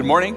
[0.00, 0.34] Good morning.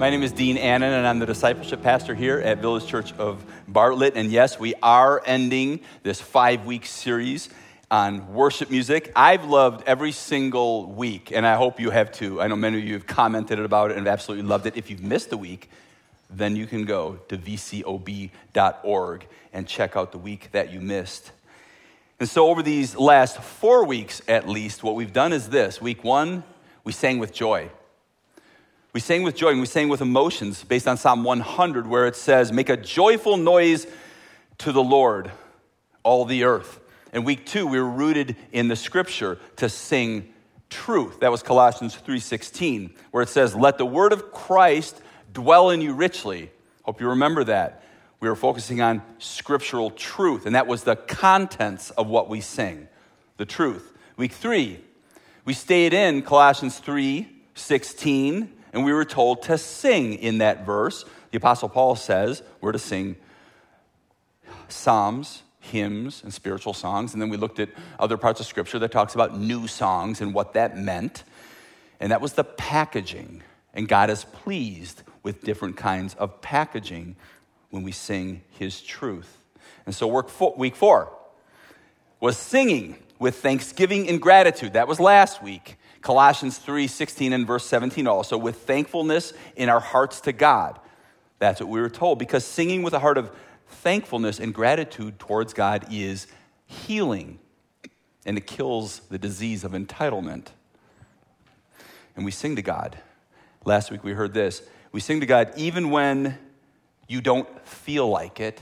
[0.00, 3.44] My name is Dean Annan, and I'm the discipleship pastor here at Village Church of
[3.68, 4.16] Bartlett.
[4.16, 7.50] And yes, we are ending this five week series
[7.92, 9.12] on worship music.
[9.14, 12.42] I've loved every single week, and I hope you have too.
[12.42, 14.76] I know many of you have commented about it and have absolutely loved it.
[14.76, 15.70] If you've missed a week,
[16.28, 21.30] then you can go to vcob.org and check out the week that you missed.
[22.18, 26.02] And so, over these last four weeks at least, what we've done is this week
[26.02, 26.42] one,
[26.82, 27.70] we sang with joy.
[28.94, 32.14] We sang with joy and we sang with emotions based on Psalm 100, where it
[32.14, 33.88] says, Make a joyful noise
[34.58, 35.32] to the Lord,
[36.04, 36.78] all the earth.
[37.12, 40.32] And week two, we were rooted in the scripture to sing
[40.70, 41.18] truth.
[41.18, 45.02] That was Colossians 3:16, where it says, Let the word of Christ
[45.32, 46.52] dwell in you richly.
[46.84, 47.82] Hope you remember that.
[48.20, 52.86] We were focusing on scriptural truth, and that was the contents of what we sing,
[53.38, 53.92] the truth.
[54.16, 54.78] Week three,
[55.44, 61.04] we stayed in Colossians 3 16, and we were told to sing in that verse.
[61.30, 63.16] The Apostle Paul says we're to sing
[64.68, 67.12] psalms, hymns, and spiritual songs.
[67.12, 70.34] And then we looked at other parts of Scripture that talks about new songs and
[70.34, 71.22] what that meant.
[72.00, 73.42] And that was the packaging.
[73.72, 77.14] And God is pleased with different kinds of packaging
[77.70, 79.38] when we sing His truth.
[79.86, 80.08] And so,
[80.56, 81.12] week four
[82.20, 84.72] was singing with thanksgiving and gratitude.
[84.72, 85.76] That was last week.
[86.04, 90.78] Colossians 3 16 and verse 17 also, with thankfulness in our hearts to God.
[91.38, 93.30] That's what we were told, because singing with a heart of
[93.66, 96.26] thankfulness and gratitude towards God is
[96.66, 97.38] healing,
[98.26, 100.48] and it kills the disease of entitlement.
[102.16, 102.98] And we sing to God.
[103.64, 104.62] Last week we heard this.
[104.92, 106.38] We sing to God even when
[107.08, 108.60] you don't feel like it,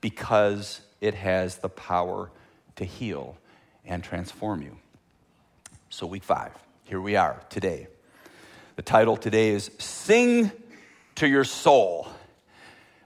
[0.00, 2.30] because it has the power
[2.76, 3.36] to heal
[3.84, 4.76] and transform you.
[5.92, 6.52] So, week five,
[6.84, 7.88] here we are today.
[8.76, 10.52] The title today is Sing
[11.16, 12.06] to Your Soul.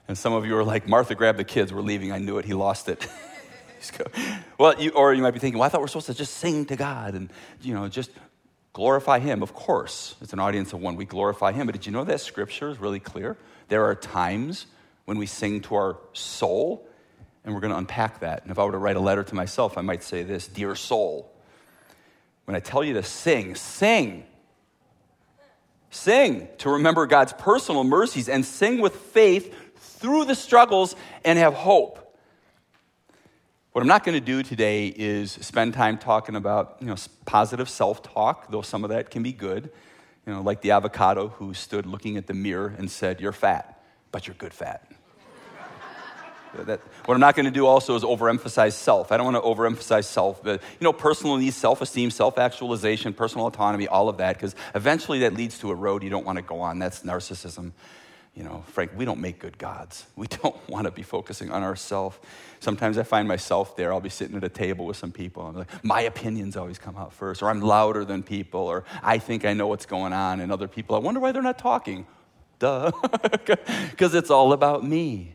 [0.07, 1.73] And some of you are like, Martha, grab the kids.
[1.73, 2.11] We're leaving.
[2.11, 2.45] I knew it.
[2.45, 3.07] He lost it.
[4.59, 6.65] well, you, or you might be thinking, well, I thought we're supposed to just sing
[6.67, 7.33] to God and,
[7.63, 8.11] you know, just
[8.71, 9.41] glorify Him.
[9.41, 10.95] Of course, it's an audience of one.
[10.95, 11.65] We glorify Him.
[11.65, 13.35] But did you know that Scripture is really clear?
[13.67, 14.67] There are times
[15.05, 16.87] when we sing to our soul
[17.43, 18.43] and we're going to unpack that.
[18.43, 20.75] And if I were to write a letter to myself, I might say this Dear
[20.75, 21.31] soul,
[22.45, 24.23] when I tell you to sing, sing.
[25.89, 31.53] Sing to remember God's personal mercies and sing with faith through the struggles and have
[31.53, 32.01] hope.
[33.71, 36.95] What I'm not going to do today is spend time talking about you know,
[37.25, 39.71] positive self talk, though some of that can be good.
[40.25, 43.83] You know, like the avocado who stood looking at the mirror and said, You're fat,
[44.11, 44.89] but you're good fat.
[46.63, 49.11] That, what I'm not going to do also is overemphasize self.
[49.11, 50.43] I don't want to overemphasize self.
[50.43, 54.55] But, you know, personal needs, self esteem, self actualization, personal autonomy, all of that, because
[54.73, 56.79] eventually that leads to a road you don't want to go on.
[56.79, 57.71] That's narcissism.
[58.35, 60.05] You know, Frank, we don't make good gods.
[60.15, 62.17] We don't want to be focusing on ourselves.
[62.59, 63.93] Sometimes I find myself there.
[63.93, 65.43] I'll be sitting at a table with some people.
[65.43, 69.19] I'm like, my opinions always come out first, or I'm louder than people, or I
[69.19, 72.05] think I know what's going on, and other people, I wonder why they're not talking.
[72.59, 72.91] Duh.
[73.91, 75.34] Because it's all about me.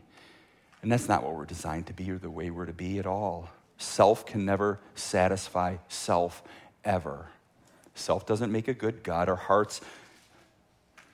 [0.81, 3.05] And that's not what we're designed to be or the way we're to be at
[3.05, 3.49] all.
[3.77, 6.43] Self can never satisfy self
[6.83, 7.27] ever.
[7.93, 9.29] Self doesn't make a good God.
[9.29, 9.81] Our hearts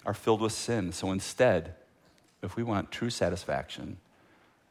[0.06, 0.92] are filled with sin.
[0.94, 1.76] So instead,
[2.42, 3.98] if we want true satisfaction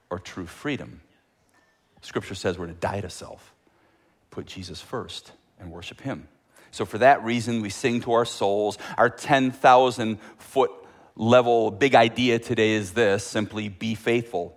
[0.08, 1.00] or true freedom,
[2.00, 3.52] Scripture says we're to die to self,
[4.30, 6.28] put Jesus first, and worship Him.
[6.70, 8.78] So, for that reason, we sing to our souls.
[8.98, 10.70] Our 10,000 foot
[11.16, 14.55] level big idea today is this simply be faithful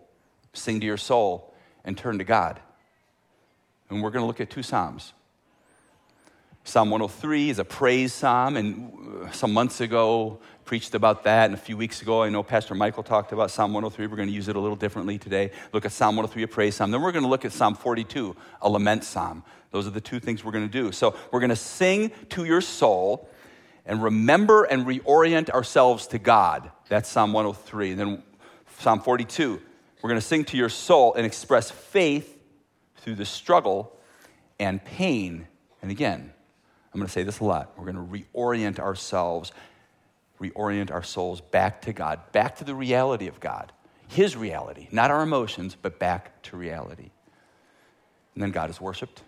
[0.60, 1.54] sing to your soul,
[1.84, 2.60] and turn to God.
[3.90, 5.14] And we're going to look at two Psalms.
[6.64, 8.92] Psalm 103 is a praise psalm, and
[9.24, 12.76] uh, some months ago preached about that, and a few weeks ago I know Pastor
[12.76, 14.06] Michael talked about Psalm 103.
[14.06, 15.52] We're going to use it a little differently today.
[15.74, 16.92] Look at Psalm 103, a praise psalm.
[16.92, 19.44] Then we're going to look at Psalm 42, a lament psalm.
[19.72, 20.92] Those are the two things we're going to do.
[20.92, 23.28] So we're going to sing to your soul
[23.86, 26.70] and remember and reorient ourselves to God.
[26.88, 27.92] That's Psalm 103.
[27.92, 28.24] And then
[28.78, 29.60] Psalm 42,
[30.02, 32.38] we're going to sing to your soul and express faith
[32.98, 33.98] through the struggle
[34.60, 35.48] and pain.
[35.82, 36.32] And again,
[36.94, 37.74] I'm going to say this a lot.
[37.78, 39.52] We're going to reorient ourselves,
[40.40, 43.72] reorient our souls back to God, back to the reality of God,
[44.08, 47.12] His reality, not our emotions, but back to reality.
[48.34, 49.22] And then God is worshiped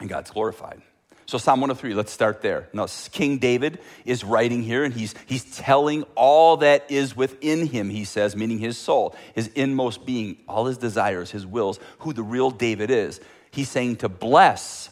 [0.00, 0.82] and God's glorified.
[1.28, 2.70] So, Psalm 103, let's start there.
[2.72, 7.90] Now, King David is writing here, and he's, he's telling all that is within him,
[7.90, 12.22] he says, meaning his soul, his inmost being, all his desires, his wills, who the
[12.22, 13.20] real David is.
[13.50, 14.88] He's saying to bless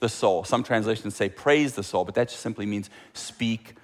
[0.00, 0.42] the soul.
[0.42, 3.74] Some translations say praise the soul, but that just simply means speak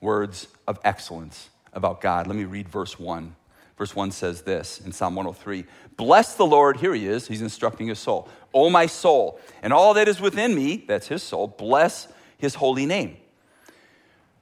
[0.00, 2.26] words of excellence about God.
[2.26, 3.36] Let me read verse 1.
[3.76, 5.64] Verse 1 says this in Psalm 103
[5.96, 8.28] Bless the Lord, here he is, he's instructing his soul.
[8.52, 12.86] O my soul, and all that is within me, that's his soul, bless his holy
[12.86, 13.16] name.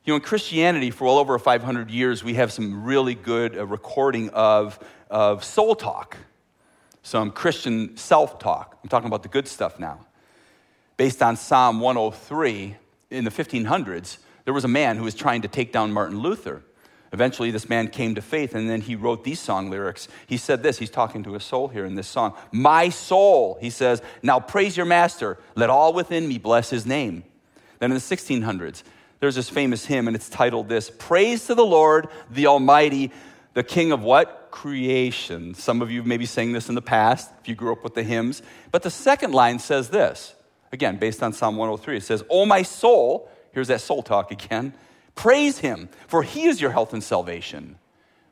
[0.05, 3.65] You know, in Christianity, for well over 500 years, we have some really good uh,
[3.65, 6.17] recording of, of soul talk,
[7.03, 8.79] some Christian self talk.
[8.83, 10.07] I'm talking about the good stuff now.
[10.97, 12.77] Based on Psalm 103
[13.11, 16.65] in the 1500s, there was a man who was trying to take down Martin Luther.
[17.13, 20.09] Eventually, this man came to faith, and then he wrote these song lyrics.
[20.27, 22.35] He said this, he's talking to his soul here in this song.
[22.51, 25.39] My soul, he says, now praise your master.
[25.55, 27.25] Let all within me bless his name.
[27.81, 28.83] Then in the 1600s,
[29.21, 33.13] there's this famous hymn, and it's titled this Praise to the Lord, the Almighty,
[33.53, 34.49] the King of what?
[34.51, 35.55] Creation.
[35.55, 38.03] Some of you maybe sang this in the past if you grew up with the
[38.03, 38.43] hymns.
[38.71, 40.35] But the second line says this,
[40.73, 41.99] again, based on Psalm 103.
[41.99, 44.73] It says, Oh, my soul, here's that soul talk again.
[45.15, 47.79] Praise him, for he is your health and salvation.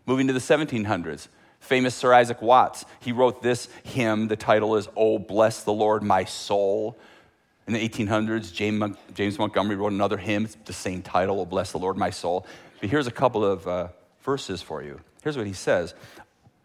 [0.06, 1.29] Moving to the 1700s,
[1.61, 4.29] famous Sir Isaac Watts, he wrote this hymn.
[4.29, 6.99] The title is, Oh, bless the Lord, my soul.
[7.67, 8.53] In the 1800s,
[9.15, 12.47] James, Montgomery wrote another hymn, it's the same title, Oh, bless the Lord, my soul.
[12.81, 13.88] But here's a couple of uh,
[14.23, 15.00] verses for you.
[15.23, 15.94] Here's what he says.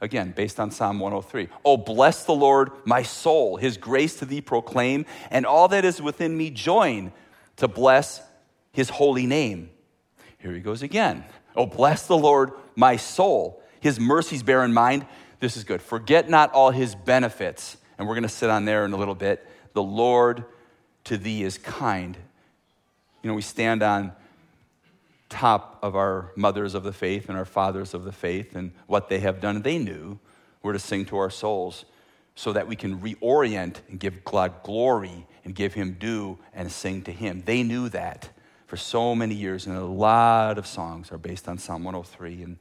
[0.02, 1.50] Again, based on Psalm 103.
[1.64, 3.58] Oh, bless the Lord, my soul.
[3.58, 7.12] His grace to thee proclaim, and all that is within me join
[7.58, 8.22] to bless
[8.72, 9.70] his holy name.
[10.46, 11.26] Here he goes again.
[11.56, 13.64] Oh, bless the Lord, my soul.
[13.80, 15.08] His mercies bear in mind.
[15.40, 15.82] This is good.
[15.82, 17.78] Forget not all his benefits.
[17.98, 19.44] And we're going to sit on there in a little bit.
[19.74, 20.46] The Lord
[21.06, 22.16] to thee is kind.
[23.24, 24.12] You know, we stand on
[25.30, 29.10] top of our mothers of the faith and our fathers of the faith and what
[29.10, 29.64] they have done.
[29.64, 30.20] They knew
[30.62, 31.86] we're to sing to our souls
[32.36, 37.02] so that we can reorient and give God glory and give him due and sing
[37.02, 37.42] to him.
[37.48, 38.30] They knew that
[38.66, 42.44] for so many years, and a lot of songs are based on Psalm 103.
[42.44, 42.58] And,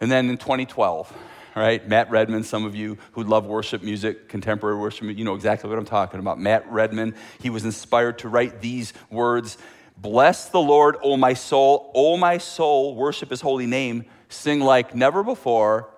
[0.00, 1.12] and then in 2012,
[1.58, 5.68] right, Matt Redman, some of you who love worship music, contemporary worship, you know exactly
[5.68, 6.38] what I'm talking about.
[6.38, 9.58] Matt Redman, he was inspired to write these words
[9.96, 14.94] Bless the Lord, O my soul, O my soul, worship his holy name, sing like
[14.94, 15.90] never before,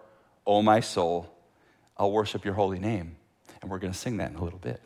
[0.47, 1.31] O my soul,
[1.99, 3.17] I'll worship your holy name.
[3.61, 4.81] And we're going to sing that in a little bit.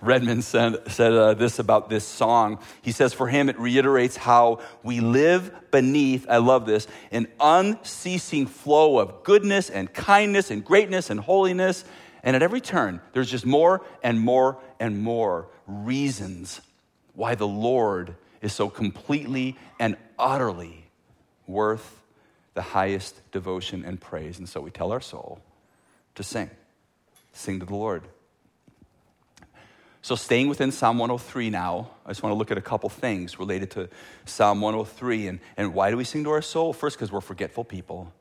[0.00, 2.58] Redman said, said uh, this about this song.
[2.82, 8.46] He says, For him, it reiterates how we live beneath, I love this, an unceasing
[8.46, 11.84] flow of goodness and kindness and greatness and holiness.
[12.22, 16.60] And at every turn, there's just more and more and more reasons
[17.14, 20.86] why the Lord is so completely and utterly
[21.46, 22.02] worth
[22.54, 24.38] the highest devotion and praise.
[24.38, 25.40] And so we tell our soul
[26.14, 26.50] to sing,
[27.32, 28.02] sing to the Lord.
[30.06, 33.40] So, staying within Psalm 103 now, I just want to look at a couple things
[33.40, 33.88] related to
[34.24, 35.26] Psalm 103.
[35.26, 36.72] And, and why do we sing to our soul?
[36.72, 38.12] First, because we're forgetful people.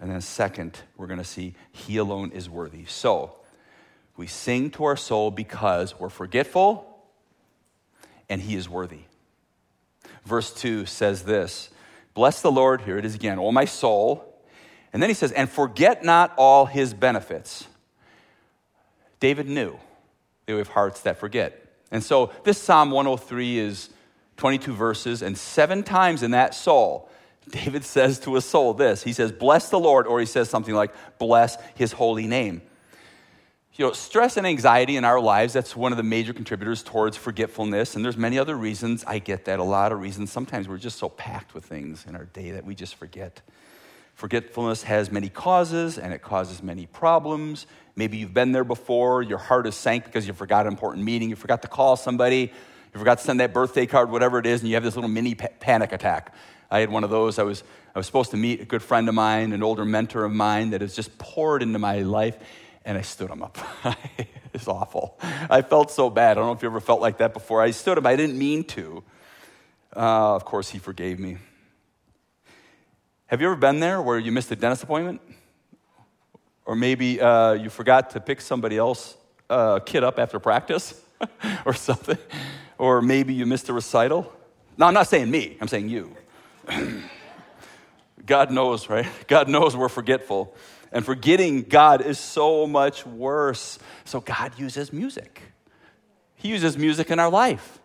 [0.00, 2.84] And then, second, we're going to see He alone is worthy.
[2.86, 3.36] So,
[4.16, 7.00] we sing to our soul because we're forgetful
[8.28, 9.02] and He is worthy.
[10.24, 11.70] Verse 2 says this
[12.12, 14.42] Bless the Lord, here it is again, O my soul.
[14.92, 17.68] And then he says, And forget not all His benefits.
[19.20, 19.78] David knew
[20.52, 21.66] they have hearts that forget.
[21.90, 23.90] And so this Psalm 103 is
[24.36, 27.10] 22 verses, and seven times in that soul,
[27.50, 30.74] David says to a soul this He says, Bless the Lord, or he says something
[30.74, 32.62] like, Bless his holy name.
[33.74, 37.16] You know, stress and anxiety in our lives, that's one of the major contributors towards
[37.16, 37.96] forgetfulness.
[37.96, 39.04] And there's many other reasons.
[39.06, 40.30] I get that, a lot of reasons.
[40.30, 43.40] Sometimes we're just so packed with things in our day that we just forget.
[44.20, 47.64] Forgetfulness has many causes and it causes many problems.
[47.96, 51.30] Maybe you've been there before, your heart is sank because you forgot an important meeting,
[51.30, 52.52] you forgot to call somebody,
[52.92, 55.08] you forgot to send that birthday card, whatever it is, and you have this little
[55.08, 56.34] mini pa- panic attack.
[56.70, 57.38] I had one of those.
[57.38, 60.26] I was, I was supposed to meet a good friend of mine, an older mentor
[60.26, 62.36] of mine that has just poured into my life,
[62.84, 63.56] and I stood him up.
[64.52, 65.18] it's awful.
[65.48, 66.32] I felt so bad.
[66.32, 67.62] I don't know if you ever felt like that before.
[67.62, 69.02] I stood him, I didn't mean to.
[69.96, 71.38] Uh, of course, he forgave me.
[73.30, 75.20] Have you ever been there where you missed a dentist appointment?
[76.64, 79.16] Or maybe uh, you forgot to pick somebody else
[79.48, 81.00] uh, kid up after practice
[81.64, 82.18] or something?
[82.76, 84.32] Or maybe you missed a recital?
[84.76, 86.16] No, I'm not saying me, I'm saying you.
[88.26, 89.06] God knows, right?
[89.28, 90.52] God knows we're forgetful.
[90.90, 93.78] And forgetting God is so much worse.
[94.06, 95.40] So God uses music.
[96.34, 97.78] He uses music in our life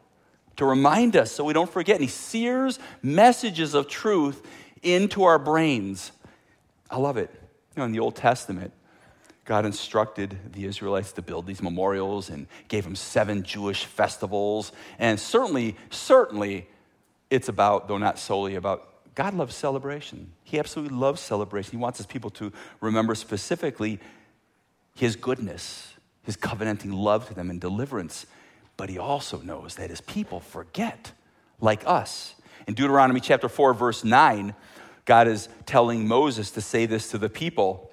[0.56, 1.98] to remind us so we don't forget.
[1.98, 4.42] And He sears messages of truth
[4.86, 6.12] into our brains.
[6.90, 7.30] I love it.
[7.76, 8.72] You know, in the Old Testament,
[9.46, 14.72] God instructed the Israelites to build these memorials and gave them seven Jewish festivals.
[14.98, 16.68] And certainly, certainly,
[17.30, 20.32] it's about, though not solely about, God loves celebration.
[20.44, 21.72] He absolutely loves celebration.
[21.72, 22.52] He wants his people to
[22.82, 24.00] remember specifically
[24.96, 28.26] his goodness, his covenanting love to them and deliverance.
[28.78, 31.12] But he also knows that his people forget,
[31.62, 32.36] like us.
[32.68, 34.56] In Deuteronomy chapter 4, verse 9,
[35.06, 37.92] God is telling Moses to say this to the people.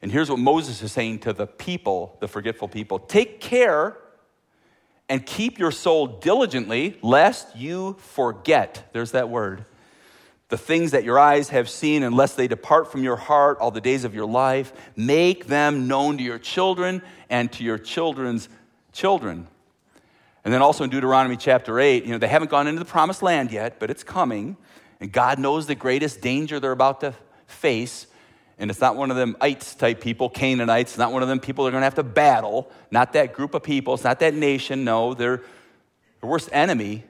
[0.00, 3.96] And here's what Moses is saying to the people, the forgetful people Take care
[5.08, 8.88] and keep your soul diligently, lest you forget.
[8.92, 9.64] There's that word.
[10.48, 13.80] The things that your eyes have seen, unless they depart from your heart all the
[13.80, 18.48] days of your life, make them known to your children and to your children's
[18.92, 19.48] children.
[20.44, 23.22] And then also in Deuteronomy chapter 8, you know, they haven't gone into the promised
[23.22, 24.56] land yet, but it's coming.
[25.00, 27.14] And God knows the greatest danger they're about to
[27.46, 28.06] face.
[28.58, 30.96] And it's not one of them ites type people, Canaanites.
[30.96, 32.70] Not one of them people they're going to have to battle.
[32.90, 33.94] Not that group of people.
[33.94, 34.84] It's not that nation.
[34.84, 35.38] No, their,
[36.20, 37.04] their worst enemy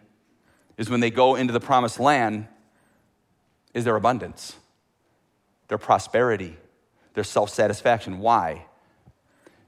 [0.77, 2.49] is when they go into the promised land
[3.73, 4.57] is their abundance,
[5.69, 6.57] their prosperity,
[7.15, 8.19] their self satisfaction.
[8.19, 8.67] Why?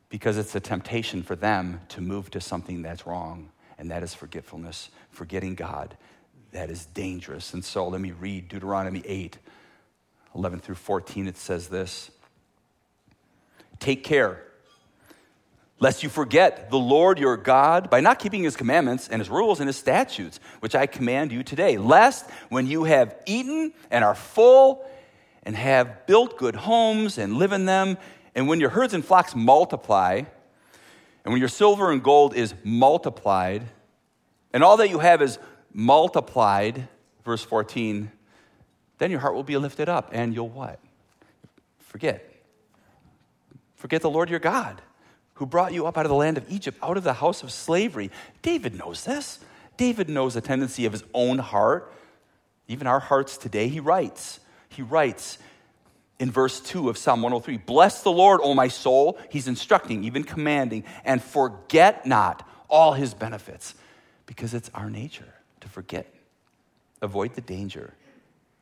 [0.09, 4.15] Because it's a temptation for them to move to something that's wrong, and that is
[4.15, 5.97] forgetfulness, forgetting God.
[6.53, 7.53] That is dangerous.
[7.53, 9.39] And so let me read Deuteronomy 8
[10.35, 12.11] 11 through 14, it says this
[13.81, 14.43] Take care,
[15.81, 19.61] lest you forget the Lord your God by not keeping his commandments and his rules
[19.61, 24.15] and his statutes, which I command you today, lest when you have eaten and are
[24.15, 24.89] full
[25.43, 27.99] and have built good homes and live in them,
[28.35, 30.23] and when your herds and flocks multiply,
[31.25, 33.65] and when your silver and gold is multiplied,
[34.53, 35.39] and all that you have is
[35.73, 36.89] multiplied,
[37.25, 38.11] verse 14,
[38.99, 40.81] then your heart will be lifted up and you'll what?
[41.79, 42.25] Forget.
[43.77, 44.83] Forget the Lord your God
[45.35, 47.53] who brought you up out of the land of Egypt, out of the house of
[47.53, 48.11] slavery.
[48.43, 49.39] David knows this.
[49.77, 51.93] David knows the tendency of his own heart,
[52.67, 53.69] even our hearts today.
[53.69, 55.39] He writes, he writes
[56.19, 59.17] in verse 2 of Psalm 103 Bless the Lord, O my soul.
[59.31, 63.77] He's instructing, even commanding, and forget not all his benefits,
[64.27, 65.38] because it's our nature
[65.69, 66.13] to forget.
[67.01, 67.95] Avoid the danger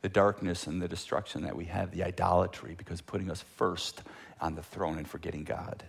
[0.01, 4.03] the darkness and the destruction that we have, the idolatry, because putting us first
[4.39, 5.83] on the throne and forgetting God.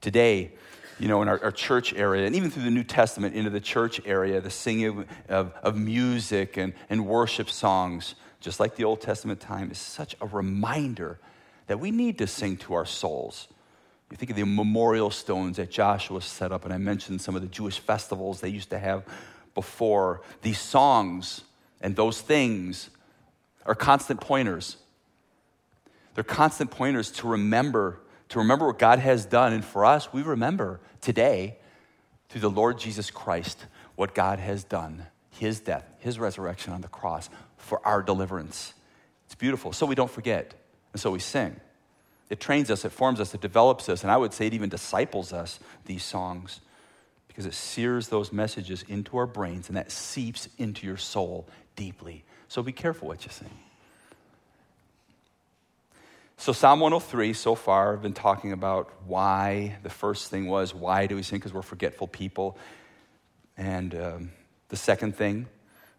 [0.00, 0.52] Today,
[0.98, 3.60] you know, in our, our, church area, and even through the New Testament into the
[3.60, 9.00] church area, the singing of, of music and, and worship songs, just like the Old
[9.00, 11.18] Testament time, is such a reminder
[11.66, 13.48] that we need to sing to our souls.
[14.10, 17.42] You think of the memorial stones that Joshua set up, and I mentioned some of
[17.42, 19.04] the Jewish festivals they used to have
[19.54, 20.22] before.
[20.42, 21.42] These songs
[21.80, 22.90] and those things
[23.66, 24.76] are constant pointers.
[26.14, 29.52] They're constant pointers to remember, to remember what God has done.
[29.52, 31.58] And for us, we remember today,
[32.28, 36.88] through the Lord Jesus Christ, what God has done his death, his resurrection on the
[36.88, 38.74] cross for our deliverance.
[39.26, 39.72] It's beautiful.
[39.72, 40.54] So we don't forget.
[40.92, 41.58] And so we sing.
[42.28, 44.70] It trains us, it forms us, it develops us, and I would say it even
[44.70, 46.60] disciples us, these songs,
[47.32, 52.24] because it sears those messages into our brains and that seeps into your soul deeply.
[52.48, 53.48] So be careful what you sing.
[56.36, 59.78] So, Psalm 103, so far, I've been talking about why.
[59.84, 61.38] The first thing was, why do we sing?
[61.38, 62.58] Because we're forgetful people.
[63.56, 64.32] And um,
[64.68, 65.46] the second thing,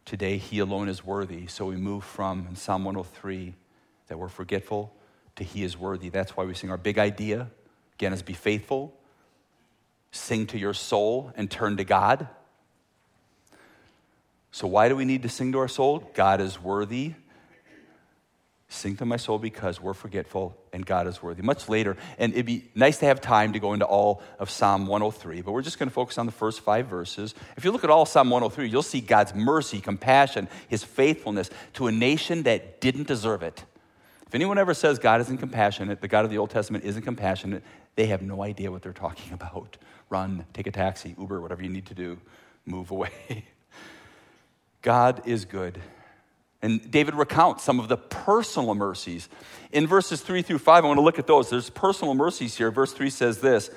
[0.04, 1.48] today, He alone is worthy.
[1.48, 3.54] So, we move from Psalm 103
[4.08, 4.94] that we're forgetful
[5.38, 6.10] to He is worthy.
[6.10, 6.70] That's why we sing.
[6.72, 7.50] Our big idea,
[7.96, 8.94] again, is be faithful,
[10.14, 12.28] sing to your soul, and turn to God.
[14.52, 16.10] So, why do we need to sing to our soul?
[16.14, 17.14] God is worthy.
[18.70, 21.42] Sing to my soul because we're forgetful and God is worthy.
[21.44, 24.88] Much later, and it'd be nice to have time to go into all of Psalm
[24.88, 27.36] 103, but we're just going to focus on the first five verses.
[27.56, 31.88] If you look at all Psalm 103, you'll see God's mercy, compassion, his faithfulness to
[31.88, 33.64] a nation that didn't deserve it.
[34.34, 37.62] If anyone ever says God isn't compassionate, the God of the Old Testament isn't compassionate,
[37.96, 39.78] they have no idea what they're talking about.
[40.10, 42.18] Run, take a taxi, Uber, whatever you need to do,
[42.66, 43.46] move away.
[44.82, 45.80] God is good.
[46.64, 49.30] And David recounts some of the personal mercies.
[49.72, 51.52] In verses 3 through 5, I want to look at those.
[51.52, 52.72] There's personal mercies here.
[52.72, 53.70] Verse 3 says this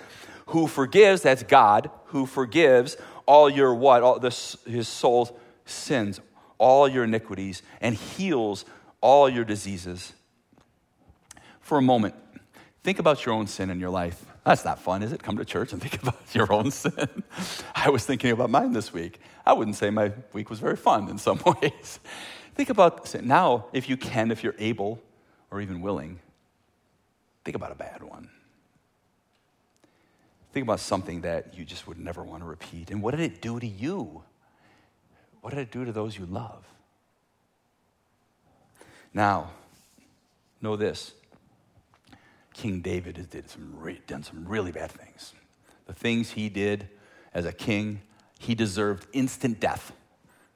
[0.46, 2.96] Who forgives, that's God, who forgives
[3.26, 4.02] all your what?
[4.02, 5.32] All this, his soul's
[5.66, 6.18] sins,
[6.56, 8.64] all your iniquities, and heals
[9.02, 10.14] all your diseases.
[11.66, 12.14] For a moment,
[12.84, 14.24] think about your own sin in your life.
[14.44, 15.20] That's not fun, is it?
[15.20, 17.24] Come to church and think about your own sin.
[17.74, 19.18] I was thinking about mine this week.
[19.44, 21.98] I wouldn't say my week was very fun in some ways.
[22.54, 23.26] think about sin.
[23.26, 25.02] Now, if you can, if you're able
[25.50, 26.20] or even willing,
[27.44, 28.30] think about a bad one.
[30.52, 32.92] Think about something that you just would never want to repeat.
[32.92, 34.22] And what did it do to you?
[35.40, 36.64] What did it do to those you love?
[39.12, 39.50] Now,
[40.62, 41.12] know this
[42.56, 45.34] King David has did some re- done some really bad things.
[45.86, 46.88] The things he did
[47.34, 48.00] as a king,
[48.38, 49.92] he deserved instant death.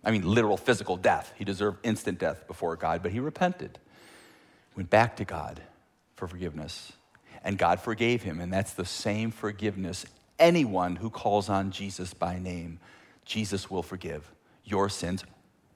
[0.02, 1.32] I mean, literal physical death.
[1.36, 3.78] He deserved instant death before God, but he repented,
[4.74, 5.60] went back to God
[6.16, 6.92] for forgiveness,
[7.44, 8.40] and God forgave him.
[8.40, 10.06] And that's the same forgiveness
[10.38, 12.80] anyone who calls on Jesus by name,
[13.26, 14.32] Jesus will forgive
[14.64, 15.22] your sins,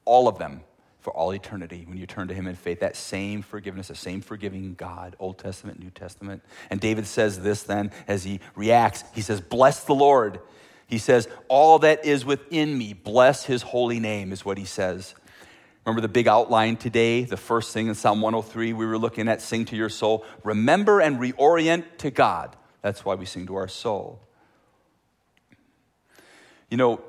[0.07, 0.63] all of them,
[1.05, 2.81] for all eternity when you turn to him in faith.
[2.81, 6.43] That same forgiveness, the same forgiving God, Old Testament, New Testament.
[6.71, 9.05] And David says this then as he reacts.
[9.15, 10.41] He says, Bless the Lord.
[10.87, 15.15] He says, All that is within me, bless his holy name, is what he says.
[15.85, 17.25] Remember the big outline today?
[17.25, 20.25] The first thing in Psalm 103 we were looking at sing to your soul.
[20.43, 22.57] Remember and reorient to God.
[22.81, 24.21] That's why we sing to our soul.
[26.71, 27.05] You know,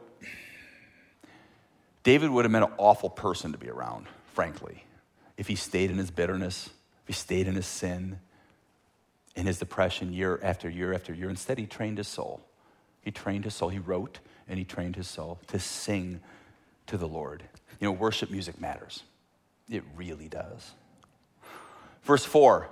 [2.06, 4.86] David would have been an awful person to be around, frankly,
[5.38, 6.70] if he stayed in his bitterness,
[7.02, 8.20] if he stayed in his sin,
[9.36, 11.30] in his depression year after year after year.
[11.32, 12.42] Instead, he trained his soul.
[13.02, 13.70] He trained his soul.
[13.70, 16.22] He wrote and he trained his soul to sing
[16.86, 17.44] to the Lord.
[17.80, 19.02] You know, worship music matters.
[19.68, 20.74] It really does.
[22.04, 22.70] Verse 4.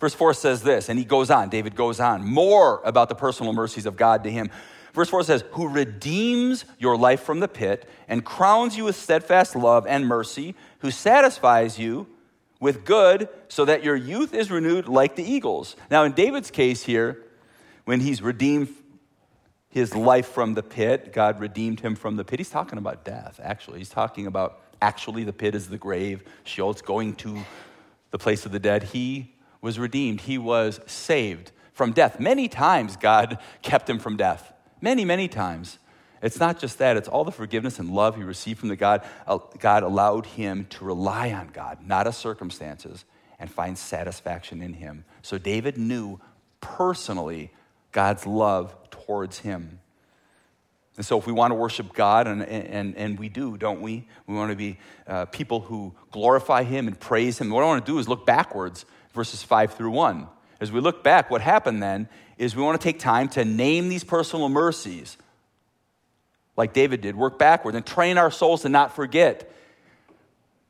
[0.00, 3.52] Verse 4 says this, and he goes on, David goes on, more about the personal
[3.52, 4.50] mercies of God to him.
[4.94, 9.54] Verse 4 says, Who redeems your life from the pit and crowns you with steadfast
[9.54, 12.06] love and mercy, who satisfies you
[12.60, 15.76] with good so that your youth is renewed like the eagles.
[15.90, 17.24] Now, in David's case here,
[17.84, 18.68] when he's redeemed
[19.68, 22.40] his life from the pit, God redeemed him from the pit.
[22.40, 23.78] He's talking about death, actually.
[23.78, 27.44] He's talking about actually the pit is the grave, Sheol's going to
[28.10, 28.84] the place of the dead.
[28.84, 32.18] He was redeemed, he was saved from death.
[32.18, 34.52] Many times, God kept him from death.
[34.80, 35.78] Many, many times.
[36.22, 39.02] It's not just that, it's all the forgiveness and love he received from the God.
[39.26, 43.04] Uh, God allowed him to rely on God, not his circumstances,
[43.38, 45.04] and find satisfaction in him.
[45.22, 46.18] So David knew
[46.60, 47.52] personally
[47.92, 49.78] God's love towards him.
[50.98, 54.08] And so, if we want to worship God, and, and, and we do, don't we?
[54.26, 57.50] We want to be uh, people who glorify Him and praise Him.
[57.50, 60.26] What I want to do is look backwards, verses 5 through 1.
[60.60, 63.88] As we look back, what happened then is we want to take time to name
[63.88, 65.16] these personal mercies,
[66.56, 69.52] like David did, work backwards and train our souls to not forget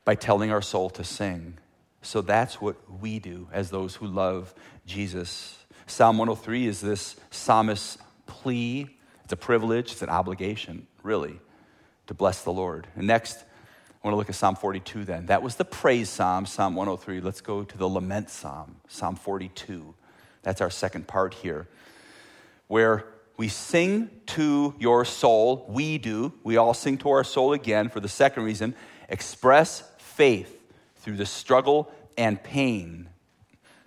[0.05, 1.59] by telling our soul to sing.
[2.03, 4.55] So that's what we do as those who love
[4.87, 5.59] Jesus.
[5.87, 8.88] Psalm 103 is this psalmist's plea.
[9.24, 11.38] It's a privilege, it's an obligation, really,
[12.07, 12.87] to bless the Lord.
[12.96, 13.44] And next,
[14.03, 15.27] I want to look at Psalm 42 then.
[15.27, 17.21] That was the praise psalm, Psalm 103.
[17.21, 19.95] Let's go to the lament psalm, Psalm 42.
[20.43, 21.67] That's our second part here,
[22.69, 23.07] where
[23.37, 25.67] we sing to your soul.
[25.69, 26.33] We do.
[26.45, 28.75] We all sing to our soul again for the second reason
[29.09, 30.61] express faith
[30.97, 33.09] through the struggle and pain.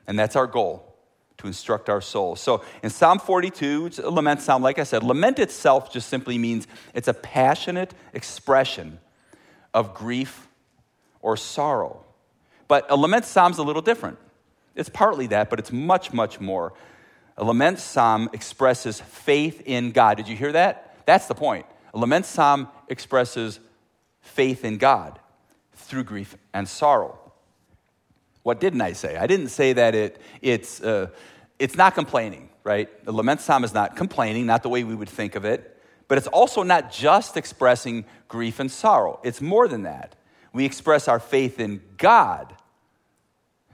[0.07, 0.95] And that's our goal
[1.37, 2.41] to instruct our souls.
[2.41, 6.37] So in Psalm 42, it's a lament psalm, like I said, lament itself just simply
[6.37, 8.99] means it's a passionate expression
[9.73, 10.47] of grief
[11.21, 12.03] or sorrow.
[12.67, 14.17] But a lament psalm's a little different.
[14.75, 16.73] It's partly that, but it's much, much more.
[17.37, 20.17] A lament psalm expresses faith in God.
[20.17, 20.97] Did you hear that?
[21.05, 21.65] That's the point.
[21.93, 23.59] A lament psalm expresses
[24.21, 25.19] faith in God
[25.73, 27.17] through grief and sorrow.
[28.43, 29.17] What didn't I say?
[29.17, 31.07] I didn't say that it, it's, uh,
[31.59, 32.89] it's not complaining, right?
[33.05, 35.79] The lament psalm is not complaining, not the way we would think of it,
[36.11, 39.21] but it's also not just expressing grief and sorrow.
[39.23, 40.17] It's more than that.
[40.51, 42.53] We express our faith in God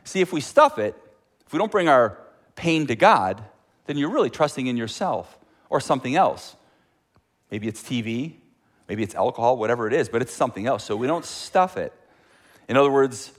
[0.08, 0.96] See, if we stuff it,
[1.46, 2.18] if we don't bring our
[2.56, 3.44] pain to God,
[3.88, 5.38] then you're really trusting in yourself
[5.70, 6.56] or something else.
[7.52, 8.36] Maybe it's TV,
[8.88, 10.86] maybe it's alcohol, whatever it is, but it's something else.
[10.86, 11.92] So we don't stuff it.
[12.70, 13.34] In other words,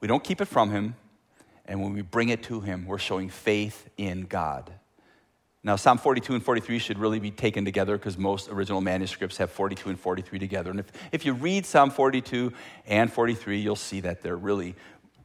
[0.00, 0.96] we don't keep it from Him,
[1.64, 4.72] and when we bring it to Him, we're showing faith in God.
[5.64, 9.50] Now, Psalm 42 and 43 should really be taken together because most original manuscripts have
[9.50, 10.70] 42 and 43 together.
[10.70, 12.52] And if, if you read Psalm 42
[12.86, 14.76] and 43, you'll see that they're really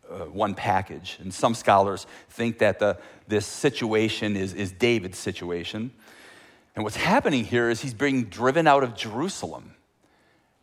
[0.10, 1.18] uh, one package.
[1.22, 5.92] And some scholars think that the, this situation is, is David's situation.
[6.76, 9.76] And what's happening here is he's being driven out of Jerusalem,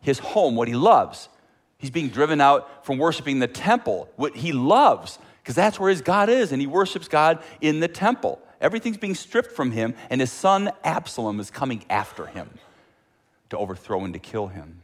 [0.01, 1.29] his home, what he loves.
[1.77, 6.01] He's being driven out from worshiping the temple, what he loves, because that's where his
[6.01, 8.39] God is, and he worships God in the temple.
[8.61, 12.49] Everything's being stripped from him, and his son Absalom is coming after him
[13.49, 14.83] to overthrow and to kill him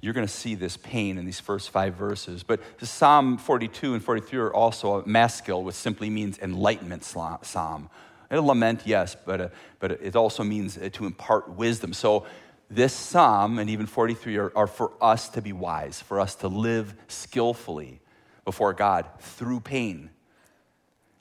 [0.00, 2.42] you're going to see this pain in these first five verses.
[2.42, 7.90] But Psalm 42 and 43 are also a maskil, which simply means enlightenment psalm.
[8.30, 9.48] A lament, yes, but, uh,
[9.80, 11.94] but it also means uh, to impart wisdom.
[11.94, 12.26] So
[12.70, 16.48] this psalm and even 43 are, are for us to be wise, for us to
[16.48, 18.00] live skillfully
[18.44, 20.10] before God through pain.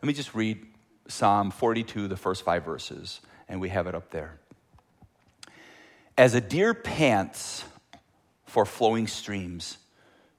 [0.02, 0.64] Let me just read
[1.08, 4.40] Psalm 42, the first five verses, and we have it up there.
[6.18, 7.64] As a deer pants
[8.46, 9.80] for flowing streams,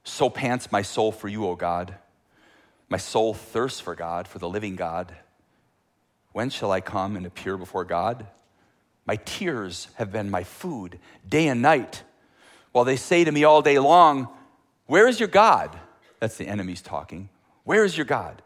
[0.03, 1.95] so pants my soul for you, O God.
[2.87, 5.13] My soul thirsts for God, for the living God.
[6.31, 8.27] When shall I come and appear before God?
[9.05, 12.03] My tears have been my food day and night,
[12.71, 14.29] while they say to me all day long,
[14.85, 15.77] Where is your God?
[16.19, 17.29] That's the enemies talking.
[17.63, 18.41] Where is your God?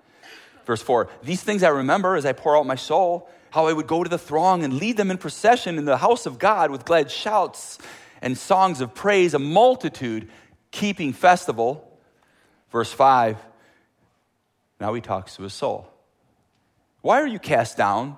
[0.65, 3.87] Verse 4 These things I remember as I pour out my soul, how I would
[3.87, 6.85] go to the throng and lead them in procession in the house of God with
[6.85, 7.77] glad shouts
[8.21, 10.29] and songs of praise, a multitude
[10.71, 11.99] keeping festival.
[12.71, 13.37] Verse 5
[14.79, 15.87] Now he talks to his soul.
[17.01, 18.17] Why are you cast down,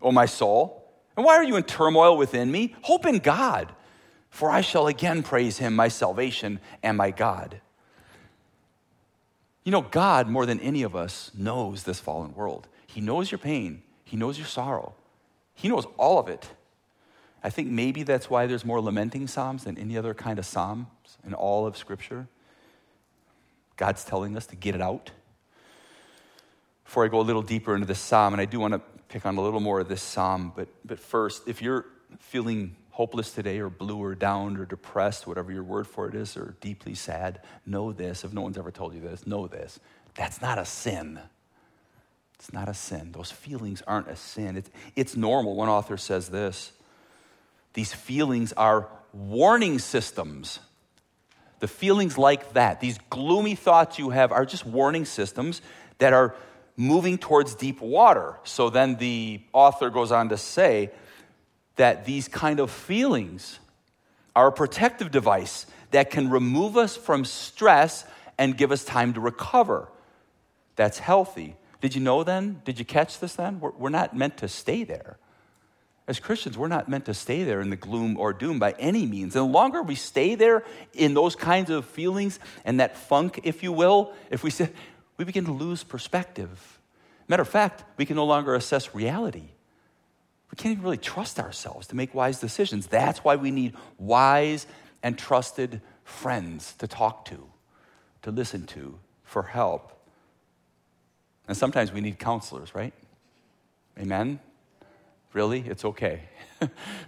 [0.00, 0.80] O my soul?
[1.16, 2.74] And why are you in turmoil within me?
[2.82, 3.72] Hope in God,
[4.30, 7.60] for I shall again praise him, my salvation and my God.
[9.64, 12.68] You know, God, more than any of us, knows this fallen world.
[12.86, 14.94] He knows your pain, He knows your sorrow,
[15.54, 16.48] He knows all of it.
[17.42, 20.86] I think maybe that's why there's more lamenting psalms than any other kind of psalms
[21.26, 22.26] in all of Scripture.
[23.76, 25.10] God's telling us to get it out.
[26.84, 29.26] Before I go a little deeper into this psalm, and I do want to pick
[29.26, 31.84] on a little more of this psalm, but, but first, if you're
[32.18, 36.36] feeling hopeless today or blue or down or depressed, whatever your word for it is,
[36.36, 38.22] or deeply sad, know this.
[38.22, 39.80] If no one's ever told you this, know this.
[40.14, 41.18] That's not a sin.
[42.36, 43.10] It's not a sin.
[43.10, 44.56] Those feelings aren't a sin.
[44.56, 45.56] It's, it's normal.
[45.56, 46.70] One author says this
[47.72, 50.60] these feelings are warning systems.
[51.58, 55.62] The feelings like that, these gloomy thoughts you have, are just warning systems
[55.98, 56.36] that are
[56.76, 58.36] moving towards deep water.
[58.44, 60.92] So then the author goes on to say,
[61.76, 63.58] that these kind of feelings
[64.36, 68.04] are a protective device that can remove us from stress
[68.38, 69.88] and give us time to recover.
[70.76, 71.56] That's healthy.
[71.80, 72.60] Did you know then?
[72.64, 73.60] Did you catch this then?
[73.60, 75.18] We're, we're not meant to stay there.
[76.06, 79.06] As Christians, we're not meant to stay there in the gloom or doom by any
[79.06, 79.36] means.
[79.36, 83.62] And the longer we stay there in those kinds of feelings and that funk, if
[83.62, 84.68] you will, if we say,
[85.16, 86.80] we begin to lose perspective.
[87.26, 89.53] Matter of fact, we can no longer assess reality
[90.54, 92.86] we can't even really trust ourselves to make wise decisions.
[92.86, 94.68] That's why we need wise
[95.02, 97.44] and trusted friends to talk to,
[98.22, 99.90] to listen to, for help.
[101.48, 102.94] And sometimes we need counselors, right?
[103.98, 104.38] Amen?
[105.32, 105.58] Really?
[105.58, 106.20] It's okay.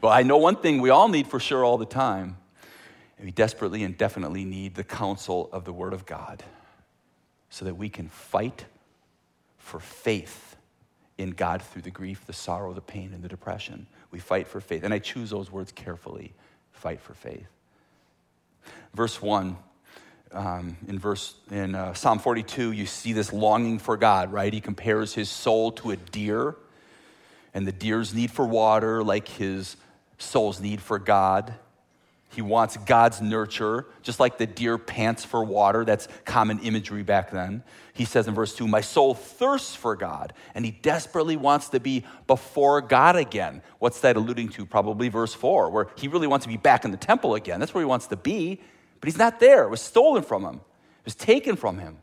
[0.03, 2.39] well, I know one thing we all need for sure all the time.
[3.23, 6.43] We desperately and definitely need the counsel of the Word of God
[7.49, 8.65] so that we can fight
[9.57, 10.56] for faith
[11.19, 13.87] in God through the grief, the sorrow, the pain, and the depression.
[14.11, 14.83] We fight for faith.
[14.83, 16.35] And I choose those words carefully
[16.73, 17.47] fight for faith.
[18.95, 19.57] Verse 1.
[20.33, 24.53] Um, in verse in uh, Psalm 42, you see this longing for God, right?
[24.53, 26.57] He compares his soul to a deer,
[27.55, 29.77] and the deer's need for water, like his
[30.19, 31.55] soul's need for God.
[32.31, 35.85] He wants God's nurture, just like the deer pants for water.
[35.85, 37.63] That's common imagery back then.
[37.95, 41.81] He says in verse 2, My soul thirsts for God, and he desperately wants to
[41.81, 43.63] be before God again.
[43.79, 44.67] What's that alluding to?
[44.67, 47.61] Probably verse 4, where he really wants to be back in the temple again.
[47.61, 48.61] That's where he wants to be,
[49.01, 49.65] but he's not there.
[49.65, 51.97] It was stolen from him, it was taken from him.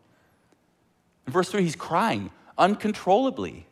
[1.27, 3.67] In verse 3, he's crying uncontrollably.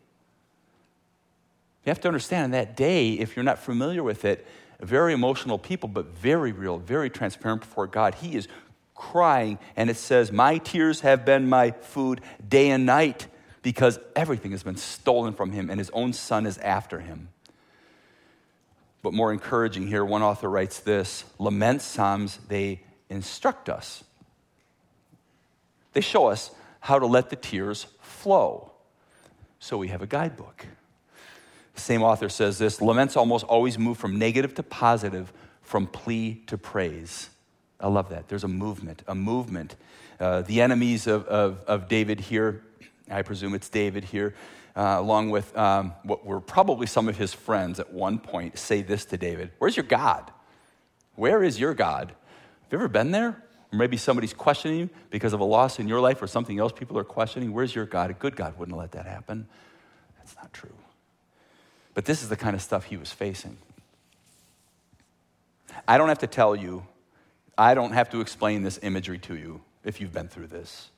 [1.86, 4.46] You have to understand, in that day, if you're not familiar with it,
[4.82, 8.16] very emotional people, but very real, very transparent before God.
[8.16, 8.48] He is
[8.96, 13.28] crying, and it says, My tears have been my food day and night
[13.62, 17.30] because everything has been stolen from him, and his own son is after him.
[19.02, 24.04] But more encouraging here, one author writes this Lament Psalms, they instruct us.
[25.94, 28.72] They show us how to let the tears flow.
[29.60, 30.66] So we have a guidebook.
[31.76, 35.32] Same author says this laments almost always move from negative to positive,
[35.62, 37.30] from plea to praise.
[37.80, 38.28] I love that.
[38.28, 39.76] There's a movement, a movement.
[40.20, 42.64] Uh, the enemies of, of, of, David here,
[43.10, 44.36] I presume it's David here,
[44.76, 48.84] uh, along with um, what were probably some of his friends at one point, say
[48.84, 50.32] this to David Where's your God?
[51.16, 52.10] Where is your God?
[52.10, 53.44] Have you ever been there?
[53.74, 56.72] Or maybe somebody's questioning you because of a loss in your life or something else
[56.72, 57.54] people are questioning.
[57.54, 58.12] Where's your God?
[58.12, 59.48] A good God wouldn't let that happen.
[60.18, 60.74] That's not true.
[61.94, 63.58] But this is the kind of stuff he was facing.
[65.88, 66.86] I don't have to tell you,
[67.58, 70.90] I don't have to explain this imagery to you if you've been through this.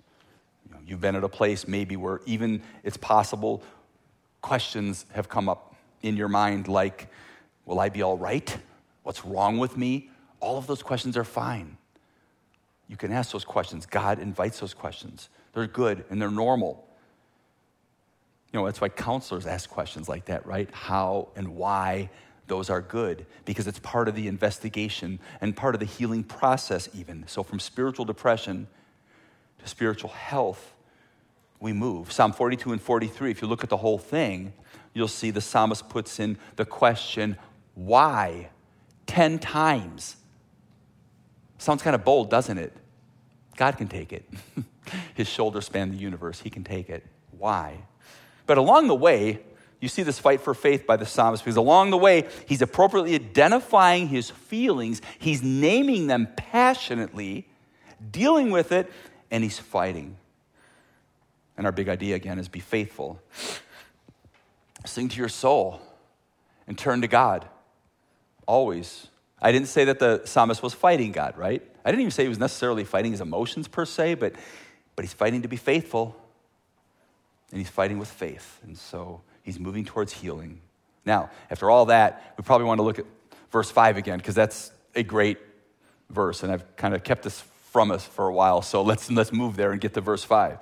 [0.67, 3.63] You know, you've been at a place maybe where even it's possible
[4.41, 7.09] questions have come up in your mind like,
[7.65, 8.57] Will I be all right?
[9.03, 10.09] What's wrong with me?
[10.39, 11.77] All of those questions are fine.
[12.87, 13.85] You can ask those questions.
[13.85, 15.29] God invites those questions.
[15.53, 16.85] They're good and they're normal.
[18.53, 20.69] You know, that's why counselors ask questions like that, right?
[20.71, 22.11] How and why
[22.47, 26.87] those are good because it's part of the investigation and part of the healing process,
[26.93, 27.25] even.
[27.27, 28.67] So, from spiritual depression
[29.57, 30.73] to spiritual health,
[31.59, 32.11] we move.
[32.11, 34.53] Psalm 42 and 43, if you look at the whole thing,
[34.93, 37.37] you'll see the psalmist puts in the question,
[37.73, 38.49] why?
[39.07, 40.15] 10 times.
[41.57, 42.73] Sounds kind of bold, doesn't it?
[43.55, 44.29] God can take it.
[45.15, 46.41] His shoulders span the universe.
[46.41, 47.03] He can take it.
[47.37, 47.79] Why?
[48.45, 49.39] But along the way,
[49.79, 53.15] you see this fight for faith by the psalmist because along the way, he's appropriately
[53.15, 57.47] identifying his feelings, he's naming them passionately,
[58.11, 58.89] dealing with it,
[59.29, 60.15] and he's fighting.
[61.57, 63.19] And our big idea again is be faithful.
[64.85, 65.81] Sing to your soul
[66.67, 67.47] and turn to God.
[68.47, 69.07] Always.
[69.41, 71.61] I didn't say that the psalmist was fighting God, right?
[71.83, 74.33] I didn't even say he was necessarily fighting his emotions per se, but,
[74.95, 76.15] but he's fighting to be faithful.
[77.53, 78.59] And he's fighting with faith.
[78.63, 80.59] And so he's moving towards healing.
[81.05, 83.05] Now, after all that, we probably want to look at
[83.51, 85.37] verse 5 again, because that's a great
[86.09, 86.41] verse.
[86.41, 88.63] And I've kind of kept this from us for a while.
[88.63, 90.57] So let's, let's move there and get to verse 5.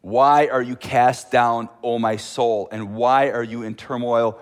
[0.00, 2.70] Why are you cast down, O my soul?
[2.72, 4.40] And why are you in turmoil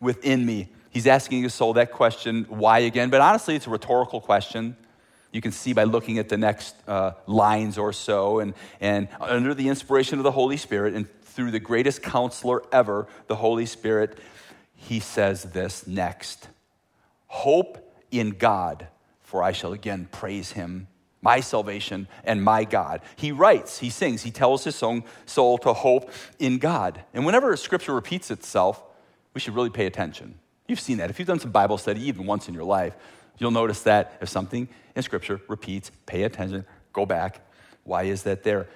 [0.00, 0.68] within me?
[0.90, 3.08] He's asking his soul that question, why again?
[3.08, 4.76] But honestly, it's a rhetorical question.
[5.32, 8.40] You can see by looking at the next uh, lines or so.
[8.40, 13.06] And, and under the inspiration of the Holy Spirit and through the greatest counselor ever,
[13.26, 14.18] the Holy Spirit,
[14.74, 16.48] he says this next
[17.26, 17.78] Hope
[18.10, 18.88] in God,
[19.20, 20.88] for I shall again praise him
[21.20, 23.00] my salvation and my God.
[23.16, 27.02] He writes, he sings, he tells his own soul to hope in God.
[27.12, 28.82] And whenever scripture repeats itself,
[29.34, 30.38] we should really pay attention.
[30.66, 31.10] You've seen that.
[31.10, 32.94] If you've done some Bible study even once in your life,
[33.38, 34.68] you'll notice that if something
[35.04, 37.40] scripture repeats, pay attention, go back.
[37.84, 38.68] Why is that there?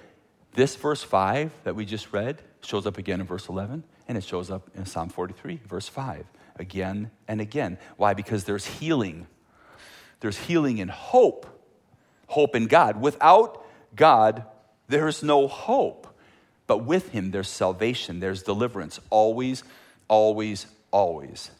[0.53, 4.23] This verse 5 that we just read shows up again in verse 11, and it
[4.23, 6.25] shows up in Psalm 43, verse 5,
[6.57, 7.77] again and again.
[7.97, 8.13] Why?
[8.13, 9.27] Because there's healing.
[10.19, 11.47] There's healing and hope
[12.33, 12.99] hope in God.
[12.99, 13.63] Without
[13.95, 14.43] God,
[14.87, 16.07] there's no hope.
[16.65, 19.63] But with Him, there's salvation, there's deliverance, always,
[20.07, 21.51] always, always.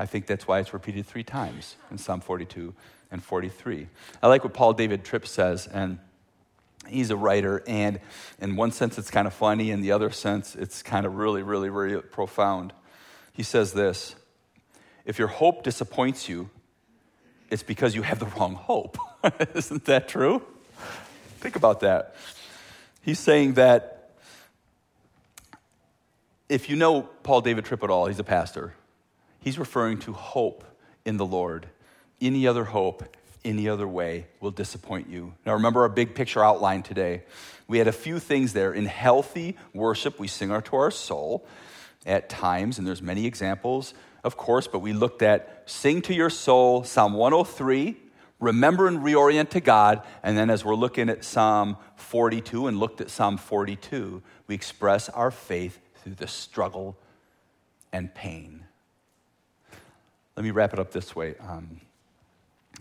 [0.00, 2.72] I think that's why it's repeated three times in Psalm 42
[3.10, 3.86] and 43.
[4.22, 5.98] I like what Paul David Tripp says, and
[6.88, 8.00] he's a writer, and
[8.40, 11.42] in one sense it's kind of funny, in the other sense it's kind of really,
[11.42, 12.72] really, really profound.
[13.34, 14.14] He says this
[15.04, 16.48] If your hope disappoints you,
[17.50, 18.96] it's because you have the wrong hope.
[19.54, 20.40] Isn't that true?
[21.40, 22.14] Think about that.
[23.02, 24.12] He's saying that
[26.48, 28.72] if you know Paul David Tripp at all, he's a pastor,
[29.40, 30.64] he's referring to hope
[31.04, 31.66] in the Lord.
[32.20, 33.04] Any other hope,
[33.44, 35.34] any other way will disappoint you.
[35.44, 37.22] Now, remember our big picture outline today.
[37.66, 38.72] We had a few things there.
[38.72, 41.46] In healthy worship, we sing to our soul
[42.06, 46.30] at times, and there's many examples of course, but we looked at Sing to Your
[46.30, 47.96] Soul, Psalm 103,
[48.38, 53.00] Remember and Reorient to God, and then as we're looking at Psalm 42 and looked
[53.00, 56.98] at Psalm 42, we express our faith through the struggle
[57.92, 58.64] and pain.
[60.36, 61.34] Let me wrap it up this way.
[61.40, 61.80] Um,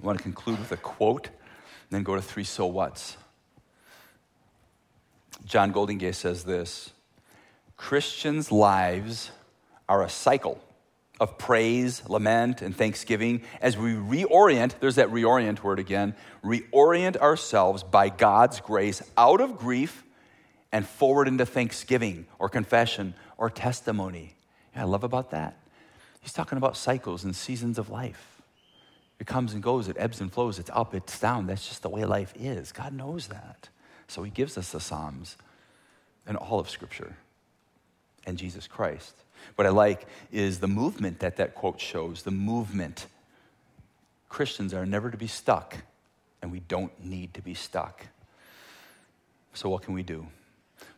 [0.02, 3.18] I want to conclude with a quote, and then go to three so whats.
[5.46, 6.92] John Goldingay says this
[7.76, 9.32] Christians' lives
[9.88, 10.62] are a cycle
[11.20, 17.84] of praise, lament, and thanksgiving as we reorient, there's that reorient word again, reorient ourselves
[17.84, 20.04] by God's grace out of grief
[20.72, 24.36] and forward into thanksgiving or confession or testimony.
[24.76, 25.58] Yeah, I love about that.
[26.20, 28.42] He's talking about cycles and seasons of life.
[29.20, 31.48] It comes and goes, it ebbs and flows, it's up, it's down.
[31.48, 32.72] That's just the way life is.
[32.72, 33.70] God knows that.
[34.08, 35.38] So he gives us the Psalms
[36.26, 37.16] and all of Scripture
[38.26, 39.14] and Jesus Christ.
[39.56, 43.08] What I like is the movement that that quote shows the movement.
[44.30, 45.78] Christians are never to be stuck,
[46.42, 48.06] and we don't need to be stuck.
[49.54, 50.28] So, what can we do?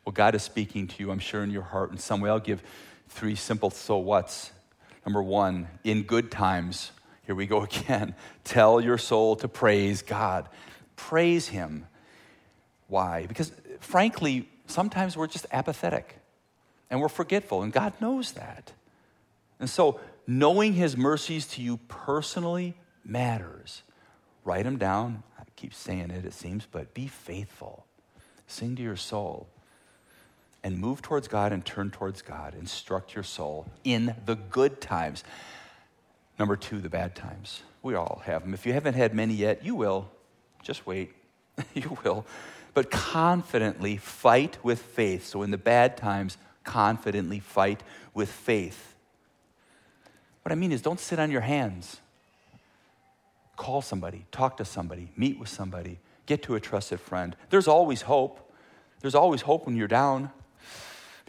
[0.05, 2.29] Well, God is speaking to you, I'm sure, in your heart in some way.
[2.29, 2.61] I'll give
[3.09, 4.51] three simple so what's.
[5.05, 6.91] Number one, in good times,
[7.25, 8.15] here we go again.
[8.43, 10.49] Tell your soul to praise God.
[10.95, 11.87] Praise Him.
[12.87, 13.25] Why?
[13.25, 16.17] Because, frankly, sometimes we're just apathetic
[16.89, 18.73] and we're forgetful, and God knows that.
[19.59, 23.83] And so, knowing His mercies to you personally matters.
[24.43, 25.23] Write them down.
[25.39, 27.85] I keep saying it, it seems, but be faithful.
[28.47, 29.47] Sing to your soul.
[30.63, 32.55] And move towards God and turn towards God.
[32.59, 35.23] Instruct your soul in the good times.
[36.37, 37.63] Number two, the bad times.
[37.81, 38.53] We all have them.
[38.53, 40.09] If you haven't had many yet, you will.
[40.61, 41.13] Just wait.
[41.73, 42.25] you will.
[42.73, 45.25] But confidently fight with faith.
[45.25, 47.81] So in the bad times, confidently fight
[48.13, 48.95] with faith.
[50.43, 51.99] What I mean is, don't sit on your hands.
[53.55, 57.35] Call somebody, talk to somebody, meet with somebody, get to a trusted friend.
[57.49, 58.51] There's always hope.
[59.01, 60.31] There's always hope when you're down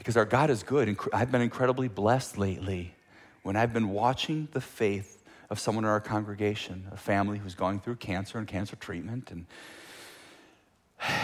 [0.02, 0.88] because our God is good.
[0.88, 2.92] And I've been incredibly blessed lately
[3.44, 7.78] when I've been watching the faith of someone in our congregation, a family who's going
[7.78, 9.46] through cancer and cancer treatment, and,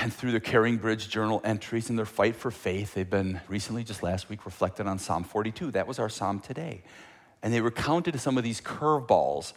[0.01, 4.05] and through their CaringBridge journal entries and their fight for faith, they've been recently, just
[4.05, 5.73] last week, reflected on Psalm 42.
[5.73, 6.85] That was our psalm today.
[7.43, 9.55] And they recounted some of these curveballs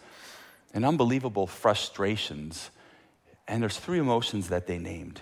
[0.74, 2.72] and unbelievable frustrations.
[3.48, 5.22] And there's three emotions that they named.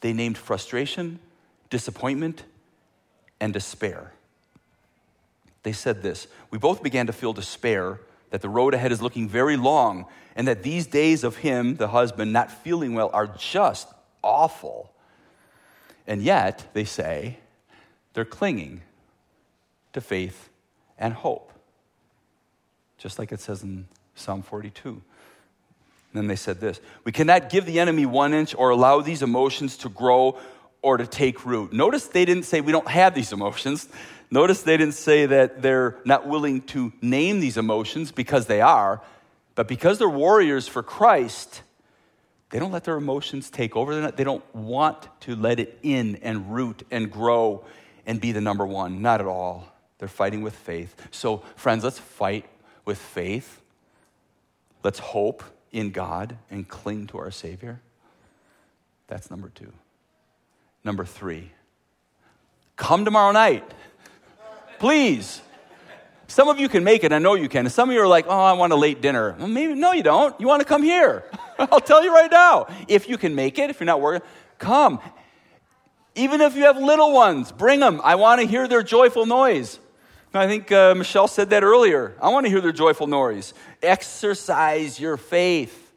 [0.00, 1.20] They named frustration,
[1.70, 2.42] disappointment,
[3.40, 4.12] and despair.
[5.62, 9.28] They said this We both began to feel despair that the road ahead is looking
[9.28, 13.88] very long, and that these days of him, the husband, not feeling well are just
[14.22, 14.92] awful.
[16.06, 17.38] And yet, they say,
[18.14, 18.82] they're clinging
[19.92, 20.48] to faith
[20.98, 21.52] and hope.
[22.98, 24.88] Just like it says in Psalm 42.
[24.90, 25.02] And
[26.12, 29.76] then they said this We cannot give the enemy one inch or allow these emotions
[29.78, 30.38] to grow
[30.82, 31.72] or to take root.
[31.72, 33.88] Notice they didn't say we don't have these emotions.
[34.30, 39.00] Notice they didn't say that they're not willing to name these emotions because they are,
[39.54, 41.62] but because they're warriors for Christ,
[42.50, 44.00] they don't let their emotions take over.
[44.00, 47.64] Not, they don't want to let it in and root and grow
[48.06, 49.02] and be the number one.
[49.02, 49.72] Not at all.
[49.98, 50.94] They're fighting with faith.
[51.10, 52.46] So, friends, let's fight
[52.84, 53.60] with faith.
[54.82, 57.80] Let's hope in God and cling to our Savior.
[59.08, 59.72] That's number two.
[60.88, 61.52] Number three,
[62.76, 63.62] come tomorrow night.
[64.78, 65.42] Please.
[66.28, 67.12] Some of you can make it.
[67.12, 67.66] I know you can.
[67.66, 69.36] And some of you are like, oh, I want a late dinner.
[69.38, 70.40] Well, maybe, no, you don't.
[70.40, 71.24] You want to come here.
[71.58, 72.68] I'll tell you right now.
[72.88, 74.26] If you can make it, if you're not working,
[74.58, 74.98] come.
[76.14, 78.00] Even if you have little ones, bring them.
[78.02, 79.78] I want to hear their joyful noise.
[80.32, 82.16] I think uh, Michelle said that earlier.
[82.18, 83.52] I want to hear their joyful noise.
[83.82, 85.87] Exercise your faith.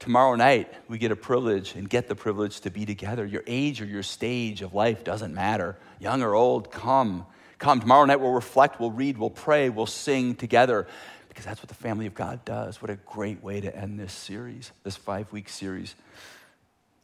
[0.00, 3.26] Tomorrow night, we get a privilege and get the privilege to be together.
[3.26, 5.76] Your age or your stage of life doesn't matter.
[5.98, 7.26] Young or old, come.
[7.58, 7.80] Come.
[7.80, 10.86] Tomorrow night, we'll reflect, we'll read, we'll pray, we'll sing together
[11.28, 12.80] because that's what the family of God does.
[12.80, 15.94] What a great way to end this series, this five week series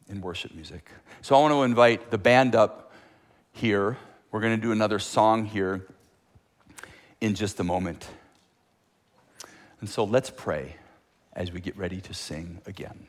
[0.08, 0.90] in worship music.
[1.20, 2.92] So I want to invite the band up
[3.52, 3.98] here.
[4.30, 5.86] We're going to do another song here
[7.20, 8.08] in just a moment.
[9.80, 10.76] And so let's pray
[11.36, 13.06] as we get ready to sing again.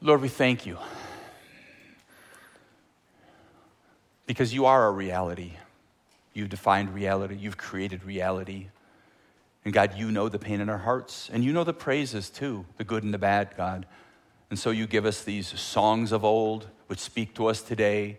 [0.00, 0.78] Lord, we thank you
[4.26, 5.54] because you are a reality.
[6.32, 8.68] You've defined reality, you've created reality.
[9.64, 12.64] And God, you know the pain in our hearts, and you know the praises too,
[12.78, 13.86] the good and the bad, God.
[14.48, 18.18] And so you give us these songs of old which speak to us today,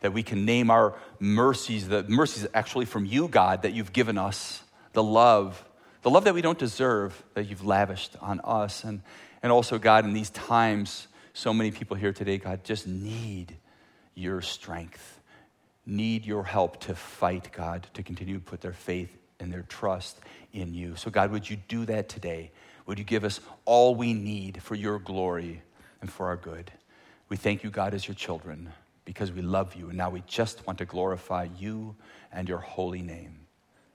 [0.00, 4.16] that we can name our mercies, the mercies actually from you, God, that you've given
[4.16, 5.64] us, the love,
[6.02, 8.84] the love that we don't deserve that you've lavished on us.
[8.84, 9.02] And,
[9.42, 13.56] and also, God, in these times, so many people here today, God, just need
[14.14, 15.20] your strength,
[15.86, 20.20] need your help to fight, God, to continue to put their faith and their trust
[20.52, 20.96] in you.
[20.96, 22.50] So, God, would you do that today?
[22.86, 25.62] Would you give us all we need for your glory
[26.00, 26.70] and for our good?
[27.28, 28.70] We thank you, God, as your children,
[29.04, 29.88] because we love you.
[29.88, 31.94] And now we just want to glorify you
[32.32, 33.39] and your holy name.